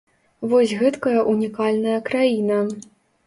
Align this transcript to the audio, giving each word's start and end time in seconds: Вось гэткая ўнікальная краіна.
Вось 0.51 0.71
гэткая 0.79 1.19
ўнікальная 1.33 1.99
краіна. 2.09 2.57